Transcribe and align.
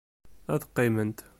Ad 0.53 0.61
qqiment. 0.69 1.19